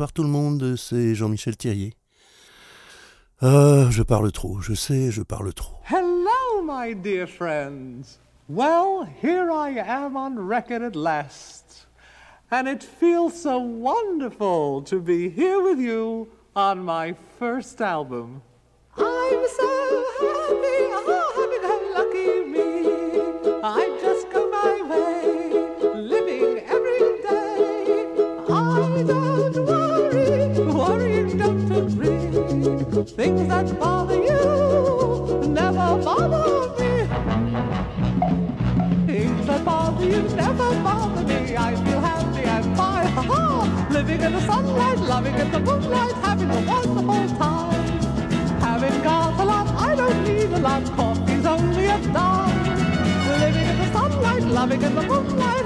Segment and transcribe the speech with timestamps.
[0.00, 1.92] Bonsoir tout le monde, c'est Jean-Michel Thierry.
[3.42, 5.74] Euh, je parle trop, je sais, je parle trop.
[5.84, 8.18] Hello, my dear friends.
[8.48, 11.86] Well, here I am on record at last.
[12.50, 18.40] And it feels so wonderful to be here with you on my first album.
[33.16, 37.06] Things that bother you never bother me.
[39.06, 41.56] Things that bother you never bother me.
[41.56, 43.88] I feel happy and fine, ha.
[43.90, 47.84] Living in the sunlight, loving in the moonlight, having a wonderful time.
[48.60, 50.84] Having got a lot, I don't need a lot.
[50.96, 52.64] Coffee's only a dime.
[53.40, 55.59] Living in the sunlight, loving in the moonlight,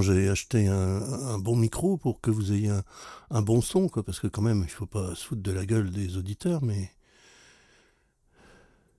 [0.00, 2.82] J'ai acheté un, un bon micro pour que vous ayez un,
[3.32, 5.66] un bon son, quoi, parce que quand même, il faut pas se foutre de la
[5.66, 6.92] gueule des auditeurs, mais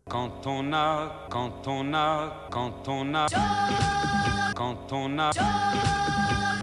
[0.09, 3.27] Quand on a, quand on a, quand on a,
[4.55, 5.29] quand on a,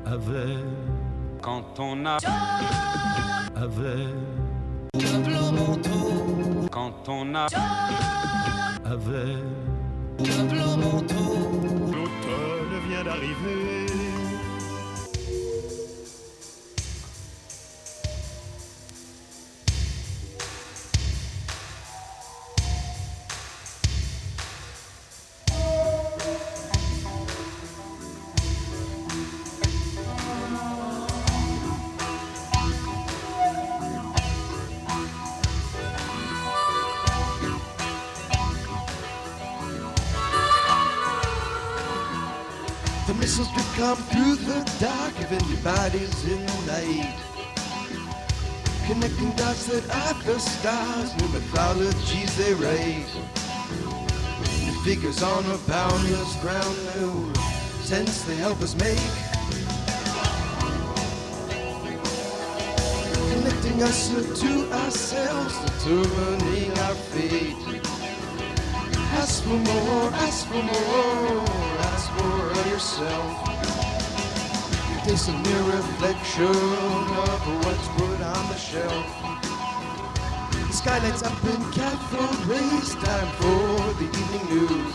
[0.05, 0.65] Avec,
[1.41, 2.19] quand on a,
[3.57, 4.15] avec,
[6.71, 7.47] quand on a,
[8.85, 9.39] avec.
[11.89, 13.80] L'automne vient d'arriver.
[43.41, 47.17] Missiles could come through the dark if anybody's in the night.
[48.87, 53.07] Connecting dots that are the stars, new mythologies they write.
[54.65, 57.33] New figures on a boundless ground, new
[57.83, 58.99] sense they help us make.
[63.33, 64.09] Connecting us
[64.41, 67.57] to ourselves, determining our fate.
[69.17, 73.45] Ask for more, ask for more, ask of yourself.
[75.05, 79.07] Taste a mere reflection of what's put on the shelf.
[80.67, 84.95] The sky lights up in cathode rays, time for the evening news.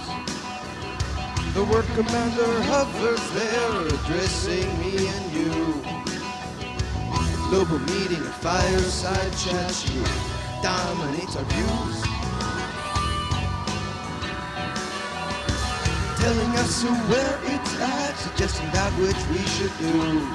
[1.54, 5.54] The work commander hovers there, addressing me and you.
[7.52, 10.02] Global meeting, a fireside chat, she
[10.64, 12.15] dominates our views.
[16.26, 20.26] Telling us where it's at, suggesting that which we should do.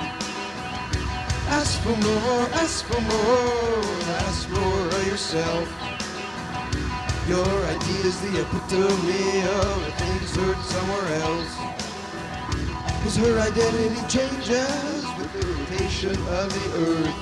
[1.59, 3.83] Ask for more, ask for more,
[4.23, 5.67] ask more of yourself.
[7.27, 11.55] Your idea's the epitome of the things heard somewhere else.
[13.03, 17.19] Cause her identity changes with the rotation of the earth.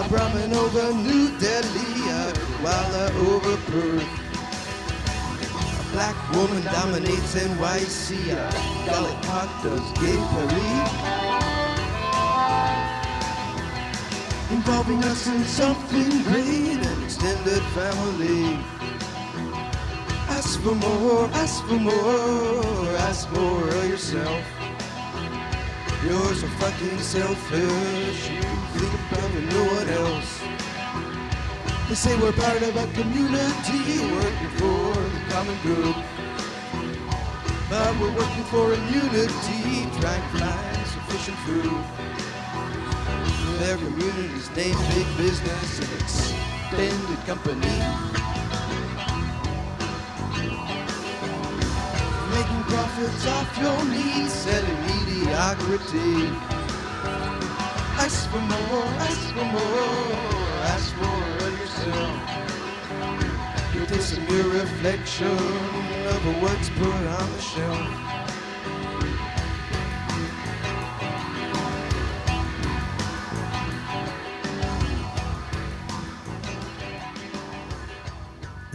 [0.00, 4.23] A Brahmin over New Delhi, a Kuala over Perth.
[5.94, 8.34] Black woman dominates NYC.
[8.34, 8.50] A
[8.90, 10.90] Lollipop does gay Paris.
[14.50, 18.58] Involving us in something great, an extended family.
[20.34, 24.44] Ask for more, ask for more, ask more of yourself.
[26.02, 28.30] You're so fucking selfish.
[28.30, 28.42] You
[28.74, 30.42] think about no one else.
[31.88, 35.03] They say we're part of a community working for
[35.34, 35.96] common good.
[37.68, 41.74] But we're working for immunity, trying to find sufficient food.
[43.58, 47.78] Their community's named big business and extended company.
[52.36, 56.30] Making profits off your knees, selling mediocrity.
[57.98, 60.14] Ask for more, ask for more,
[60.74, 62.33] ask of yourself.
[63.94, 67.88] You'll taste some your reflection of what's put on the shelf.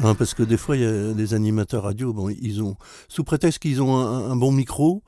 [0.02, 2.78] Hein, parce que des fois, il y a des animateurs radio, bon, ils ont,
[3.10, 5.04] sous prétexte qu'ils ont un, bon micro,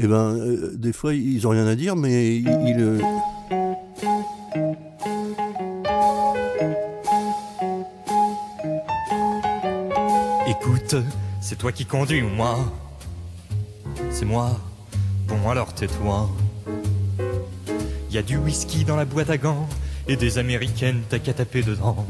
[0.00, 2.48] et ben, euh, des fois, ils ont rien à dire, mais ils.
[2.48, 3.00] ils,
[11.52, 12.58] c'est toi qui conduis moi
[14.10, 14.58] C'est moi.
[15.28, 16.30] Bon alors tais-toi.
[18.10, 19.68] Y a du whisky dans la boîte à gants
[20.08, 22.06] et des américaines t'as qu'à taper dedans.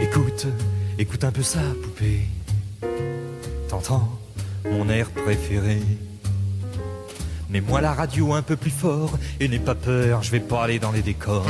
[0.00, 0.46] Écoute,
[0.98, 2.22] écoute un peu ça, poupée.
[3.68, 4.08] T'entends?
[4.64, 5.82] Mon air préféré
[7.50, 10.78] Mets-moi la radio un peu plus fort et n'aie pas peur, je vais pas aller
[10.78, 11.44] dans les décors.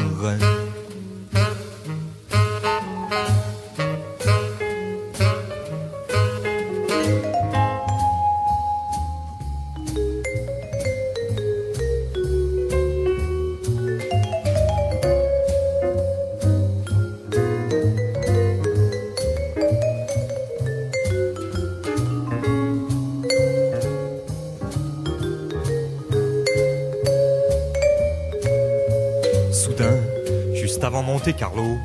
[31.32, 31.78] Carlo,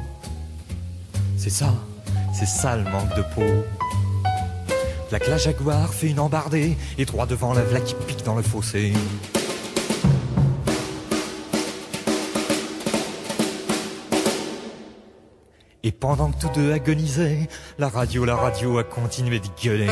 [1.35, 1.73] c'est ça,
[2.33, 3.65] c'est ça le manque de peau.
[5.11, 8.93] La Jaguar fait une embardée et droit devant la vla qui pique dans le fossé.
[15.83, 17.49] Et pendant que tous deux agonisaient,
[17.79, 19.87] la radio, la radio a continué de gueuler.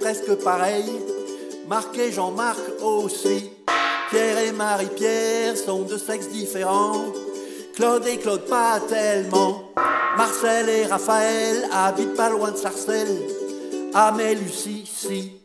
[0.00, 0.90] Presque pareil.
[1.68, 3.50] Marc et Jean-Marc aussi.
[4.10, 7.12] Pierre et Marie-Pierre sont de sexes différents.
[7.74, 9.72] Claude et Claude pas tellement.
[10.16, 13.22] Marcel et Raphaël habitent pas loin de Sarcelles.
[13.94, 15.40] Amé, Lucie, si.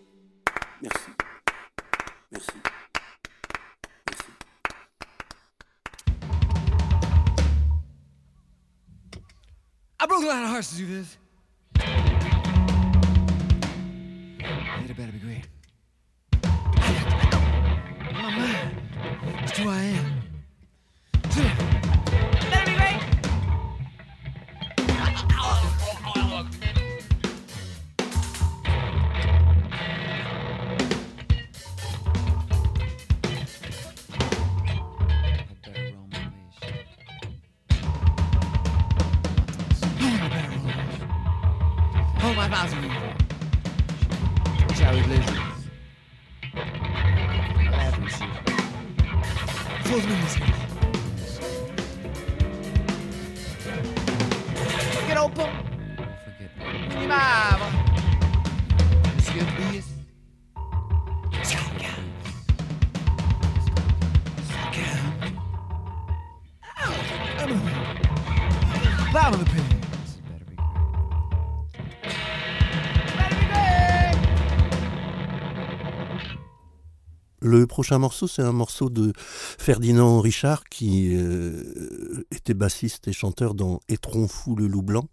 [77.83, 83.81] Prochain morceau, c'est un morceau de Ferdinand Richard qui euh, était bassiste et chanteur dans
[83.89, 85.09] Étron fou le loup blanc.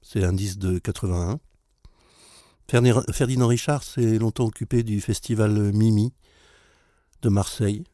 [0.00, 1.38] C'est disque de 81.
[2.66, 6.14] Ferdi- Ferdinand Richard s'est longtemps occupé du festival Mimi
[7.20, 7.84] de Marseille.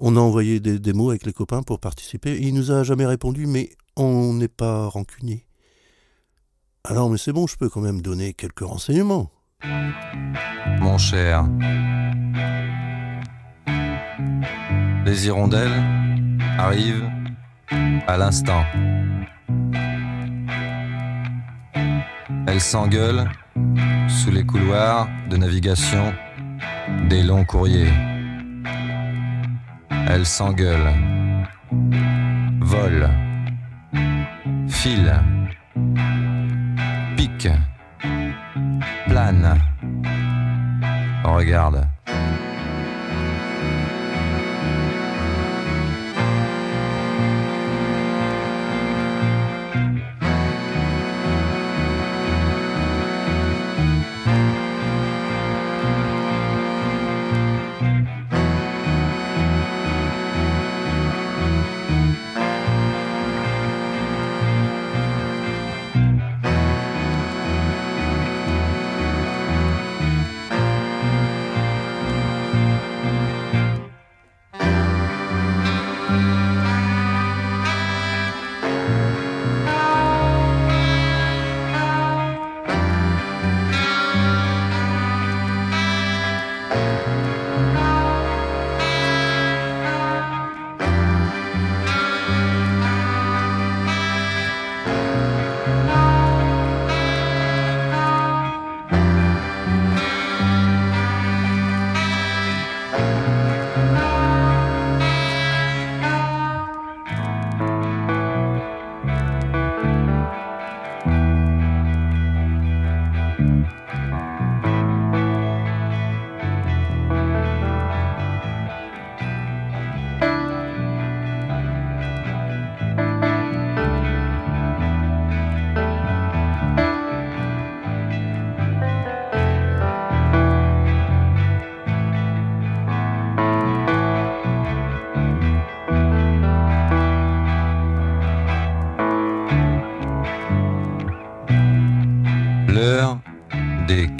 [0.00, 2.38] On a envoyé des démos avec les copains pour participer.
[2.40, 5.44] Il nous a jamais répondu, mais on n'est pas rancunier.
[6.84, 9.30] Alors, mais c'est bon, je peux quand même donner quelques renseignements.
[10.80, 11.46] Mon cher,
[15.12, 15.82] les hirondelles
[16.58, 17.10] arrivent
[18.06, 18.64] à l'instant.
[22.46, 23.28] Elles s'engueulent
[24.08, 26.14] sous les couloirs de navigation
[27.10, 27.92] des longs courriers.
[30.08, 30.94] Elles s'engueulent,
[32.62, 33.14] volent,
[34.66, 35.20] filent,
[37.18, 37.58] piquent,
[39.08, 39.58] planent.
[41.22, 41.91] Regarde.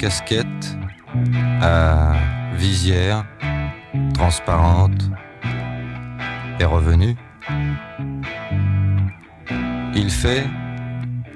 [0.03, 0.77] Des casquettes
[1.61, 2.13] à
[2.55, 3.25] visière
[4.13, 5.09] transparente
[6.59, 7.15] est revenue.
[9.95, 10.43] Il fait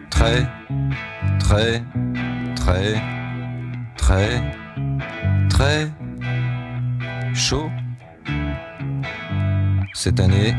[0.10, 0.46] très,
[1.40, 1.82] très,
[2.56, 3.02] très,
[3.96, 4.42] très,
[5.50, 5.88] très
[7.34, 7.70] chaud.
[9.94, 10.54] Cette année,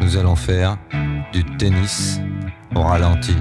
[0.00, 0.76] nous allons faire
[1.32, 2.20] du tennis
[2.76, 3.34] au ralenti.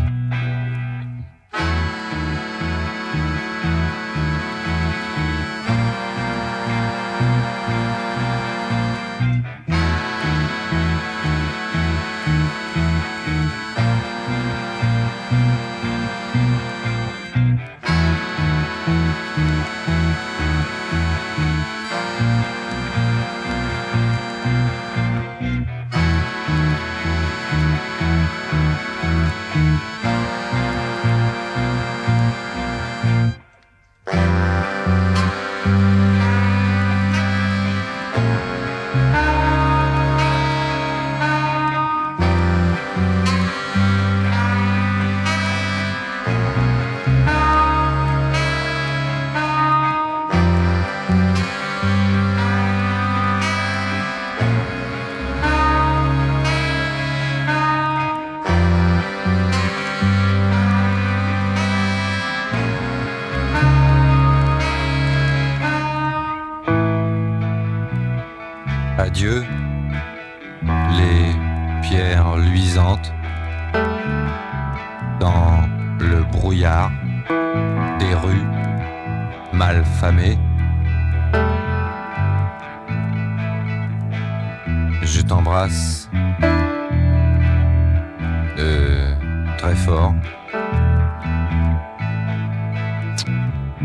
[89.66, 90.14] Très fort.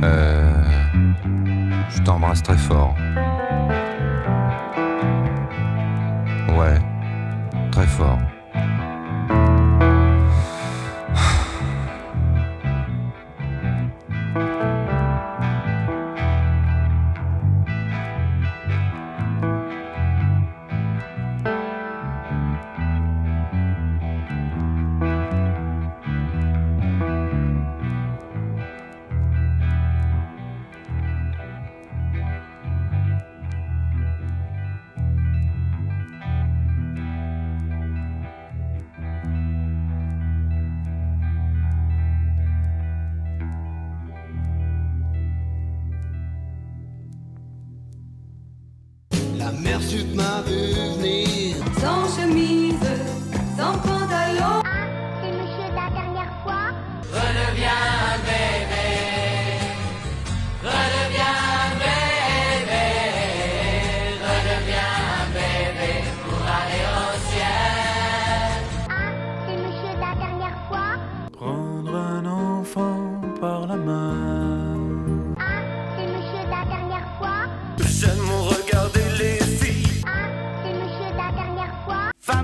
[0.02, 0.62] Euh,
[1.88, 2.94] je t'embrasse très fort.
[6.58, 6.78] Ouais,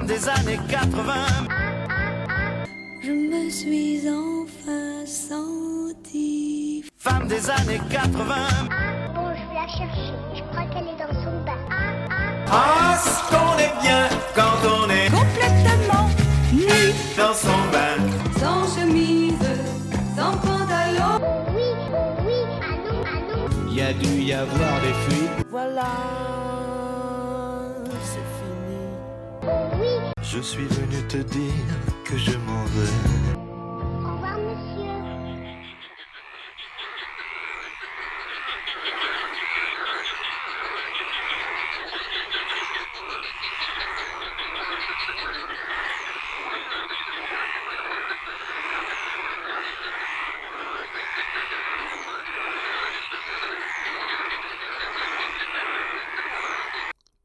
[0.07, 1.13] des années 80.
[3.03, 6.85] Je me suis enfin sentie.
[6.99, 8.13] Femmes des années 80.
[9.15, 10.13] Bon, je vais la chercher.
[10.35, 11.59] Je crois qu'elle est dans son bain.
[12.51, 16.09] Ah, ce qu'on est bien quand on est Complètement
[16.53, 16.93] nu.
[17.17, 17.97] dans son bain.
[18.39, 19.35] Sans chemise,
[20.17, 21.21] sans pantalon.
[21.21, 23.71] Oh oui, oh oui, à nous, à nous.
[23.71, 25.47] Il y a dû y avoir des fuites.
[25.51, 25.83] Voilà,
[30.29, 31.53] Je suis venu te dire
[32.05, 33.37] que je m'en vais.
[33.37, 34.91] au revoir monsieur.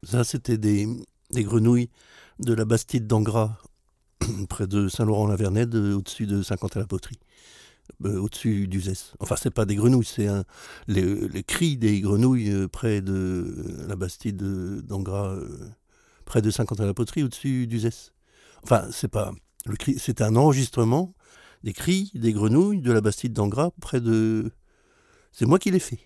[0.04, 0.86] Ça, c'était des,
[1.30, 1.90] des grenouilles
[2.44, 3.56] de la Bastide d'Angras,
[4.48, 7.18] près de Saint-Laurent-la-Vernède, au-dessus de Saint-Quentin-la-Poterie,
[8.04, 9.14] euh, au-dessus d'Uzès.
[9.20, 10.28] Enfin, c'est pas des grenouilles, c'est
[10.88, 14.36] les, cris des grenouilles euh, près de euh, la Bastide
[14.84, 15.36] d'Angras,
[16.24, 18.12] près de Saint-Quentin-la-Poterie, au-dessus d'Uzès.
[18.64, 19.32] Enfin, c'est pas
[19.66, 21.14] le cri, c'est un enregistrement
[21.62, 24.50] des cris des grenouilles de la Bastide d'Angras, près de.
[25.30, 26.00] C'est moi qui l'ai fait.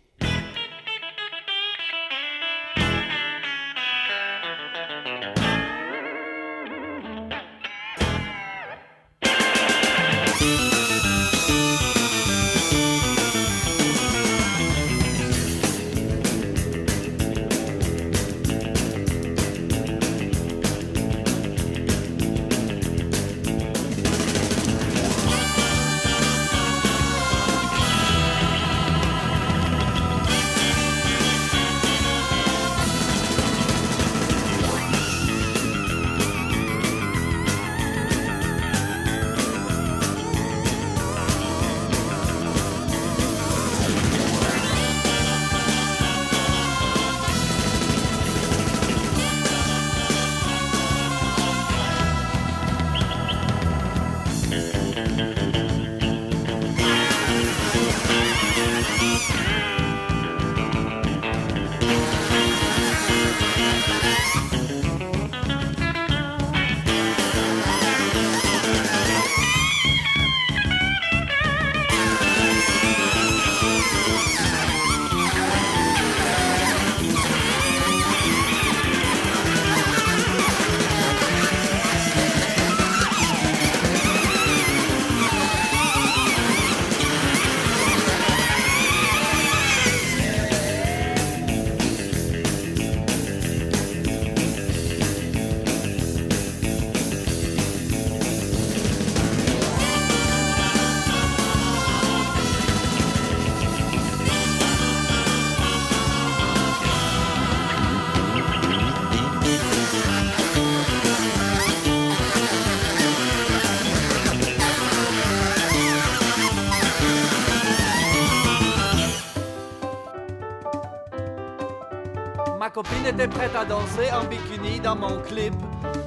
[123.36, 125.54] Prête à danser en bikini dans mon clip.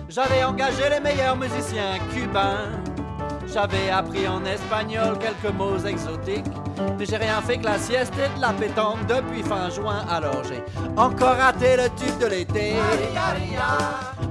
[0.09, 2.69] J'avais engagé les meilleurs musiciens cubains.
[3.51, 6.45] J'avais appris en espagnol quelques mots exotiques.
[6.97, 10.05] Mais j'ai rien fait que la sieste et de la pétanque depuis fin juin.
[10.09, 10.63] Alors j'ai
[10.97, 12.73] encore raté le tube de l'été.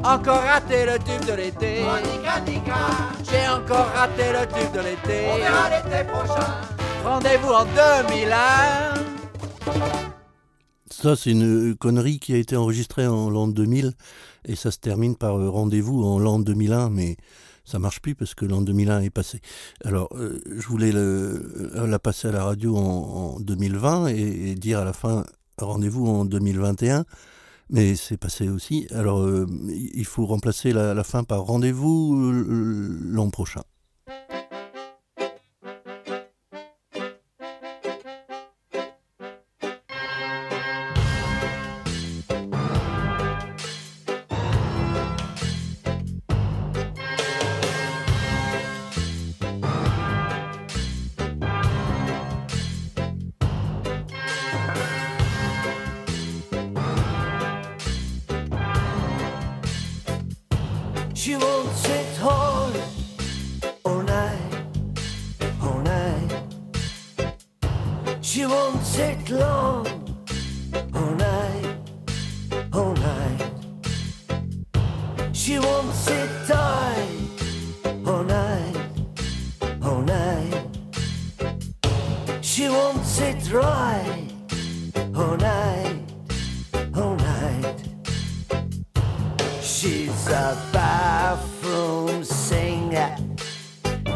[0.05, 1.85] Encore raté le tube de l'été.
[3.31, 5.27] J'ai encore raté le tube de l'été.
[5.33, 6.53] On verra l'été prochain.
[7.05, 8.98] Rendez-vous en 2001.
[11.01, 13.93] Ça, c'est une connerie qui a été enregistrée en l'an 2000
[14.47, 17.17] et ça se termine par euh, rendez-vous en l'an 2001, mais
[17.65, 19.41] ça marche plus parce que l'an 2001 est passé.
[19.85, 24.55] Alors, euh, je voulais le- la passer à la radio en, en 2020 et, et
[24.57, 25.25] dire à la fin
[25.59, 27.05] rendez-vous en 2021,
[27.71, 28.89] mais c'est passé aussi.
[28.91, 33.63] Alors, euh, il faut remplacer la, la fin par rendez-vous euh, l'an prochain.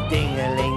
[0.09, 0.72] Ding a ling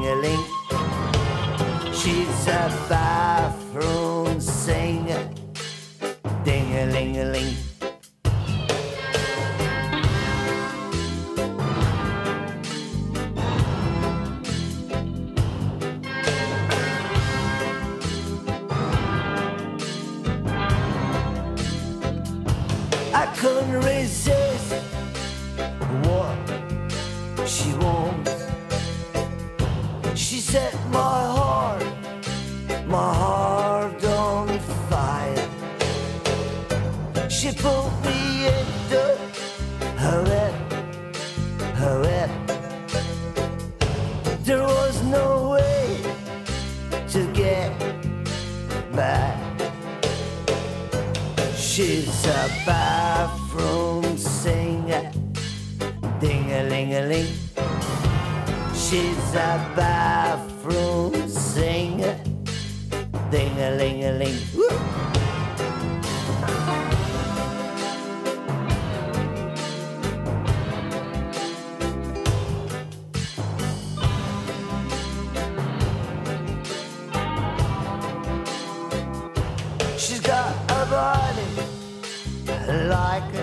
[82.89, 83.35] like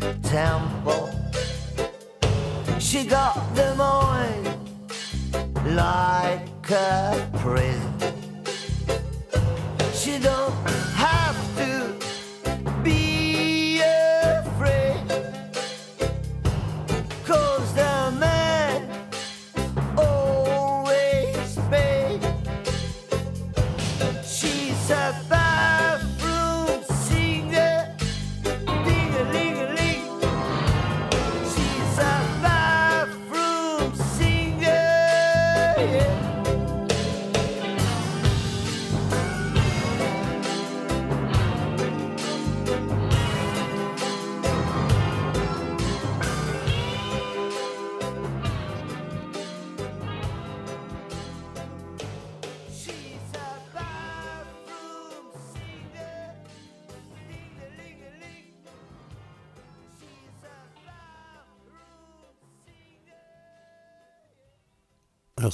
[0.00, 1.10] a temple.
[2.78, 4.46] She got the mind
[5.76, 7.92] like a prison.
[9.92, 10.81] She don't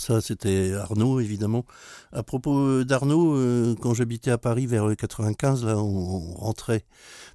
[0.09, 1.66] ça, c'était Arnaud, évidemment.
[2.12, 6.87] À propos d'Arnaud, euh, quand j'habitais à Paris vers le 95, là, on, rentrait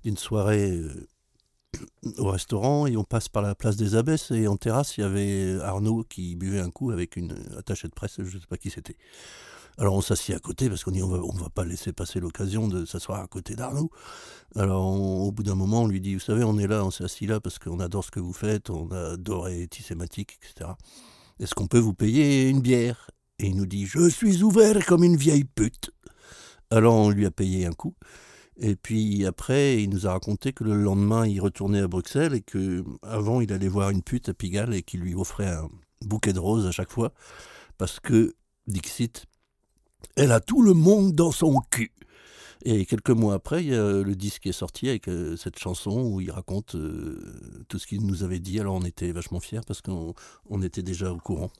[0.03, 1.07] d'une soirée euh,
[2.17, 5.03] au restaurant et on passe par la place des Abbesses et en terrasse, il y
[5.03, 8.57] avait Arnaud qui buvait un coup avec une attachée de presse, je ne sais pas
[8.57, 8.97] qui c'était.
[9.77, 12.67] Alors on s'assied à côté parce qu'on dit on va, va pas laisser passer l'occasion
[12.67, 13.91] de s'asseoir à côté d'Arnaud.
[14.55, 17.03] Alors au bout d'un moment, on lui dit, vous savez, on est là, on s'est
[17.03, 20.71] assis là parce qu'on adore ce que vous faites, on adore Tissématique, etc.
[21.39, 23.10] Est-ce qu'on peut vous payer une bière?
[23.39, 25.91] Et il nous dit, je suis ouvert comme une vieille pute.
[26.69, 27.96] Alors on lui a payé un coup.
[28.58, 32.41] Et puis après, il nous a raconté que le lendemain, il retournait à Bruxelles et
[32.41, 35.69] que avant, il allait voir une pute à Pigalle et qu'il lui offrait un
[36.02, 37.13] bouquet de roses à chaque fois
[37.78, 38.36] parce que,
[38.67, 39.26] Dixit,
[40.15, 41.91] elle a tout le monde dans son cul.
[42.65, 46.76] Et quelques mois après, le disque est sorti avec euh, cette chanson où il raconte
[46.76, 47.19] euh,
[47.67, 48.58] tout ce qu'il nous avait dit.
[48.60, 50.13] Alors on était vachement fiers parce qu'on
[50.49, 51.52] on était déjà au courant.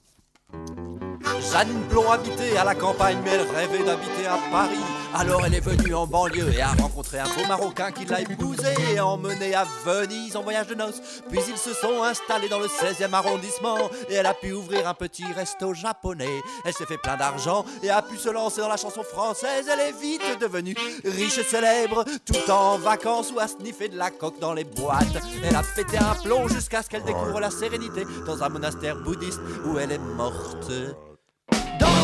[1.52, 4.80] Jeanne Blond habitait à la campagne, mais elle rêvait d'habiter à Paris.
[5.14, 8.74] Alors elle est venue en banlieue et a rencontré un beau Marocain qui l'a épousé
[8.92, 11.00] et emmené à Venise en voyage de noces.
[11.30, 13.76] Puis ils se sont installés dans le 16e arrondissement
[14.08, 16.40] et elle a pu ouvrir un petit resto japonais.
[16.64, 19.68] Elle s'est fait plein d'argent et a pu se lancer dans la chanson française.
[19.72, 24.10] Elle est vite devenue riche et célèbre, tout en vacances ou à sniffer de la
[24.10, 25.06] coque dans les boîtes.
[25.44, 29.40] Elle a pété un plomb jusqu'à ce qu'elle découvre la sérénité dans un monastère bouddhiste
[29.64, 30.43] où elle est morte.
[30.44, 32.03] 普通。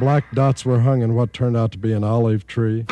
[0.00, 2.86] Black dots were hung in what turned out to be an olive tree.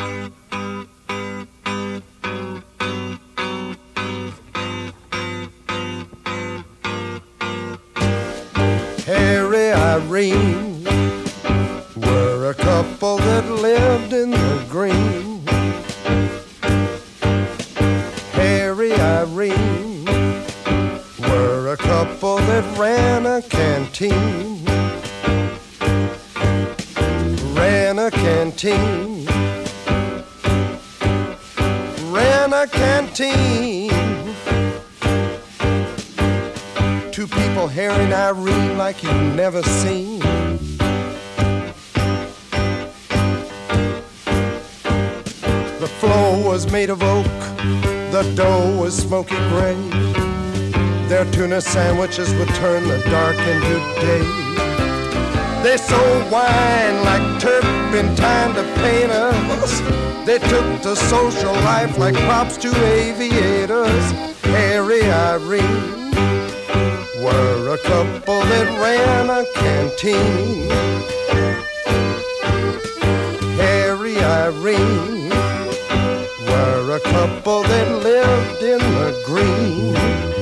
[51.79, 54.25] Sandwiches would turn the dark into day.
[55.63, 59.71] They sold wine like turpentine to painters.
[60.27, 64.05] They took to social life like props to aviators.
[64.57, 66.11] Harry Irene
[67.23, 70.69] were a couple that ran a canteen.
[73.63, 75.29] Harry Irene
[76.49, 80.38] were a couple that lived in the green.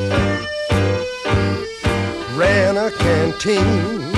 [3.39, 4.11] Canteen.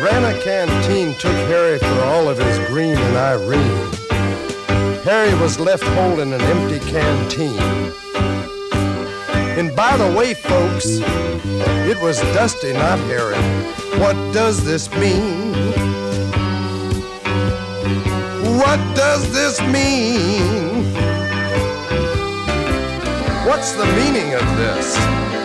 [0.00, 3.92] Ran a canteen took Harry for all of his green and Irene.
[5.02, 7.58] Harry was left holding an empty canteen.
[9.58, 10.86] And by the way, folks,
[11.88, 13.36] it was Dusty, not Harry.
[13.98, 15.52] What does this mean?
[18.58, 20.94] What does this mean?
[23.46, 25.35] What's the meaning of this?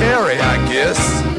[0.00, 1.29] Harry, I guess.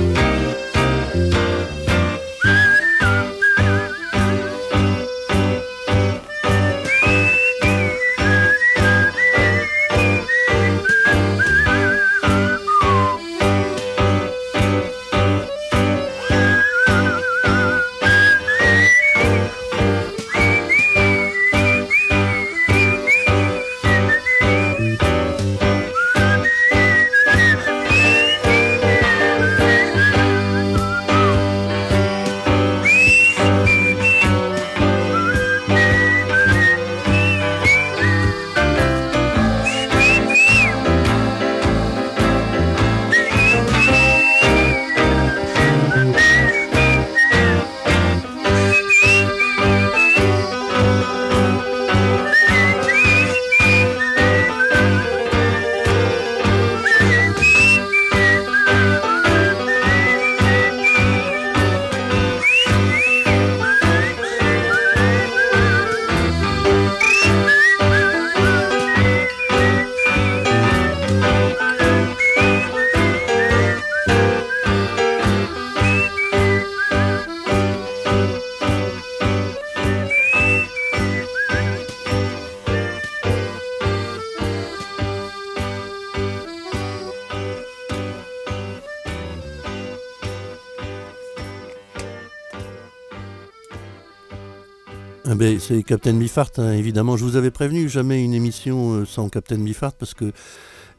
[95.67, 97.17] C'est Captain Bifart, hein, évidemment.
[97.17, 100.31] Je vous avais prévenu, jamais une émission euh, sans Captain Bifart, parce que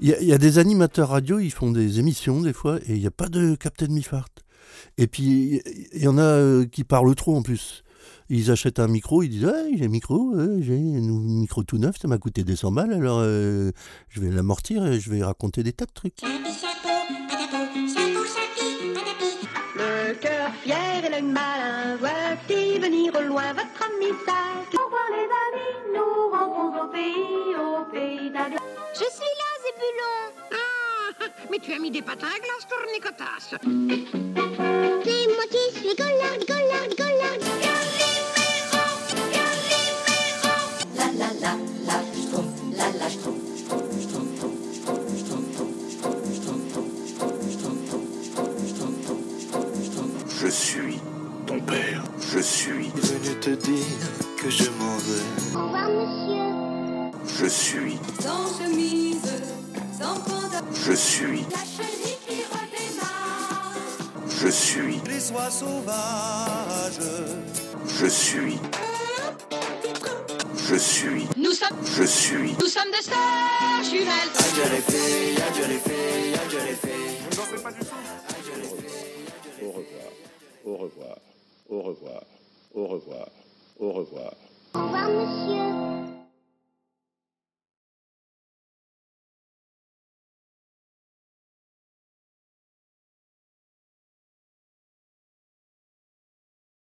[0.01, 2.79] il y, a- il y a des animateurs radio, ils font des émissions des fois,
[2.87, 4.29] et il n'y a pas de Captain Bifart.
[4.99, 5.61] Et puis,
[5.93, 7.83] il y en a euh, qui parlent trop en plus.
[8.29, 11.79] Ils achètent un micro, ils disent Ah, j'ai un micro, euh, j'ai un micro tout
[11.79, 13.71] neuf, ça m'a coûté des 100 balles, alors euh,
[14.09, 16.19] je vais l'amortir et je vais raconter des tas de trucs.
[19.77, 21.82] Le cœur fier et l'œil malin, voici
[22.83, 24.11] venir au loin votre ami.
[24.11, 28.59] Au revoir les amis, nous rentrons au pays, au pays d'Adèle.
[28.93, 30.19] Je suis là, Zébulon.
[30.53, 33.51] Ah, mais tu as mis des patins à glace, tournicotas.
[33.51, 33.65] C'est
[35.35, 37.72] moi qui suis Gollard, Gollard, Gollard.
[53.43, 53.85] Te dire
[54.41, 55.59] que je m'en vais.
[55.59, 57.45] Au revoir, monsieur.
[57.45, 59.33] Je suis, Sans chemise,
[59.99, 63.75] sans pantalon, je suis, la chenille qui redémarre.
[64.41, 67.01] je suis, Les oies sauvages.
[68.01, 68.59] je suis,
[70.69, 72.53] je suis, Nous sommes, je suis.
[72.61, 74.33] nous sommes des stars jumelles.
[79.63, 80.13] Au revoir,
[80.65, 81.17] au revoir,
[81.71, 82.23] au revoir,
[82.75, 83.29] au revoir.
[83.79, 84.35] Au revoir.
[84.75, 86.12] Au revoir, monsieur.